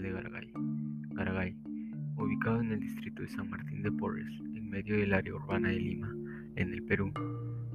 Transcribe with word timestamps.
de 0.00 0.10
Garagay. 0.10 0.50
Garagay, 1.10 1.56
ubicado 2.16 2.62
en 2.62 2.72
el 2.72 2.80
distrito 2.80 3.20
de 3.20 3.28
San 3.28 3.50
Martín 3.50 3.82
de 3.82 3.92
Porres, 3.92 4.32
en 4.54 4.70
medio 4.70 4.96
del 4.96 5.12
área 5.12 5.34
urbana 5.34 5.68
de 5.68 5.76
Lima, 5.76 6.14
en 6.56 6.72
el 6.72 6.82
Perú, 6.84 7.12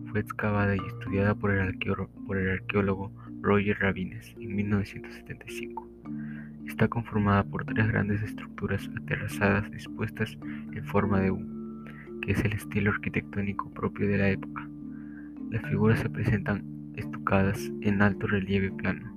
fue 0.09 0.21
excavada 0.21 0.75
y 0.75 0.79
estudiada 0.79 1.35
por 1.35 1.51
el, 1.51 1.59
arqueólogo 1.59 3.11
Roger 3.41 3.77
Rabines 3.79 4.35
en 4.39 4.55
1975. 4.55 5.87
Está 6.65 6.87
conformada 6.87 7.43
por 7.43 7.65
tres 7.65 7.87
grandes 7.87 8.23
estructuras 8.23 8.89
aterrazadas 8.97 9.69
dispuestas 9.69 10.35
en 10.73 10.83
forma 10.85 11.19
de 11.19 11.31
U, 11.31 11.39
que 12.21 12.31
es 12.31 12.43
el 12.43 12.53
estilo 12.53 12.91
arquitectónico 12.91 13.69
propio 13.71 14.07
de 14.07 14.17
la 14.17 14.29
época. 14.29 14.67
Las 15.51 15.61
figuras 15.69 15.99
se 15.99 16.09
presentan 16.09 16.63
estucadas 16.95 17.71
en 17.81 18.01
alto 18.01 18.25
relieve 18.25 18.71
plano, 18.71 19.16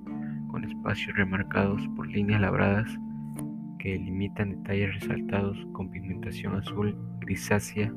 con 0.51 0.65
espacios 0.65 1.15
remarcados 1.15 1.81
por 1.95 2.07
líneas 2.07 2.41
labradas 2.41 2.87
que 3.79 3.93
delimitan 3.93 4.51
detalles 4.51 4.93
resaltados 4.99 5.57
con 5.71 5.89
pigmentación 5.89 6.55
azul, 6.55 6.95
grisácea, 7.19 7.91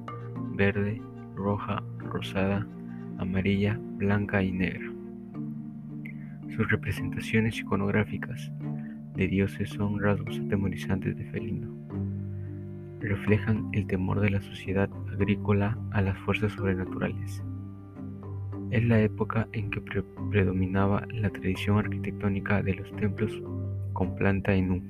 verde, 0.54 1.02
roja, 1.34 1.82
rosada, 1.98 2.66
amarilla, 3.18 3.78
blanca 3.96 4.42
y 4.42 4.52
negra. 4.52 4.90
Sus 6.56 6.70
representaciones 6.70 7.59
iconográficas 7.59 8.50
de 9.14 9.28
dioses 9.28 9.70
son 9.70 10.00
rasgos 10.00 10.38
atemorizantes 10.38 11.16
de 11.16 11.24
felino. 11.26 11.68
Reflejan 13.00 13.68
el 13.73 13.86
temor 13.86 14.20
de 14.20 14.30
la 14.30 14.40
sociedad 14.40 14.88
agrícola 15.12 15.76
a 15.90 16.01
las 16.01 16.16
fuerzas 16.18 16.52
sobrenaturales. 16.52 17.42
Es 18.74 18.84
la 18.84 19.00
época 19.00 19.46
en 19.52 19.70
que 19.70 19.80
predominaba 20.32 21.06
la 21.12 21.30
tradición 21.30 21.78
arquitectónica 21.78 22.60
de 22.60 22.74
los 22.74 22.90
templos 22.96 23.40
con 23.92 24.16
planta 24.16 24.52
en 24.52 24.72
U. 24.72 24.82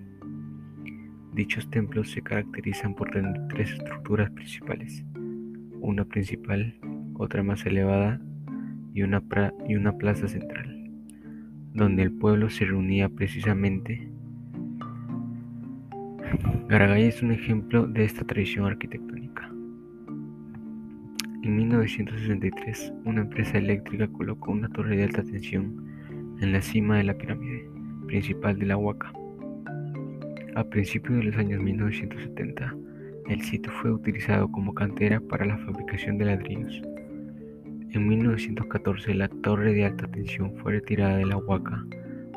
Dichos 1.35 1.69
templos 1.69 2.11
se 2.11 2.23
caracterizan 2.23 2.95
por 2.95 3.11
tener 3.11 3.47
tres 3.49 3.73
estructuras 3.73 4.31
principales, 4.31 5.05
una 5.83 6.07
principal, 6.07 6.75
otra 7.19 7.43
más 7.43 7.67
elevada 7.67 8.23
y 8.95 9.03
una, 9.03 9.23
y 9.69 9.75
una 9.75 9.99
plaza 9.99 10.29
central, 10.29 10.91
donde 11.75 12.05
el 12.05 12.13
pueblo 12.13 12.49
se 12.49 12.65
reunía 12.65 13.11
precisamente. 13.11 14.09
Garagay 16.71 17.05
es 17.05 17.23
un 17.23 17.33
ejemplo 17.33 17.87
de 17.87 18.05
esta 18.05 18.25
tradición 18.25 18.65
arquitectónica. 18.65 19.54
En 21.45 21.57
1963, 21.57 22.95
una 23.05 23.21
empresa 23.21 23.59
eléctrica 23.59 24.09
colocó 24.09 24.51
una 24.51 24.71
torre 24.71 24.97
de 24.97 25.05
alta 25.05 25.23
tensión 25.23 25.77
en 26.41 26.53
la 26.53 26.63
cima 26.63 26.97
de 26.97 27.05
la 27.05 27.19
pirámide 27.19 27.69
principal 28.07 28.59
de 28.59 28.65
la 28.65 28.79
Huaca. 28.79 29.13
A 30.55 30.65
principios 30.65 31.19
de 31.19 31.25
los 31.25 31.37
años 31.37 31.63
1970, 31.63 32.75
el 33.29 33.43
sitio 33.43 33.71
fue 33.73 33.93
utilizado 33.93 34.51
como 34.51 34.73
cantera 34.73 35.21
para 35.21 35.45
la 35.45 35.59
fabricación 35.59 36.17
de 36.17 36.25
ladrillos. 36.25 36.81
En 37.91 38.09
1914 38.09 39.13
la 39.13 39.29
torre 39.29 39.75
de 39.75 39.85
alta 39.85 40.07
tensión 40.07 40.57
fue 40.57 40.73
retirada 40.73 41.19
de 41.19 41.27
la 41.27 41.37
Huaca, 41.37 41.85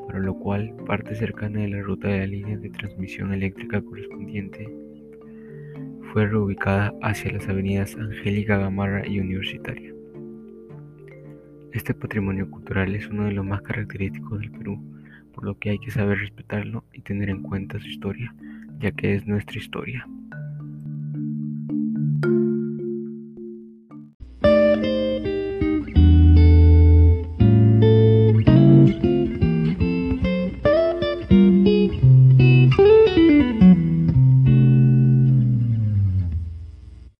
para 0.05 0.19
lo 0.19 0.37
cual 0.37 0.75
parte 0.85 1.15
cercana 1.15 1.61
de 1.61 1.69
la 1.69 1.81
ruta 1.81 2.09
de 2.09 2.17
la 2.17 2.27
línea 2.27 2.57
de 2.57 2.71
transmisión 2.71 3.31
eléctrica 3.31 3.81
correspondiente 3.81 4.67
fue 6.11 6.25
reubicada 6.27 6.93
hacia 7.01 7.31
las 7.31 7.47
avenidas 7.47 7.95
Angélica 7.95 8.57
Gamarra 8.57 9.07
y 9.07 9.19
Universitaria. 9.19 9.93
Este 11.73 11.93
patrimonio 11.93 12.49
cultural 12.49 12.95
es 12.95 13.07
uno 13.07 13.25
de 13.25 13.33
los 13.33 13.45
más 13.45 13.61
característicos 13.61 14.39
del 14.39 14.51
Perú, 14.51 14.81
por 15.33 15.43
lo 15.43 15.57
que 15.59 15.71
hay 15.71 15.79
que 15.79 15.91
saber 15.91 16.19
respetarlo 16.19 16.83
y 16.93 17.01
tener 17.01 17.29
en 17.29 17.43
cuenta 17.43 17.79
su 17.79 17.87
historia, 17.87 18.33
ya 18.79 18.91
que 18.91 19.15
es 19.15 19.27
nuestra 19.27 19.59
historia. 19.59 20.07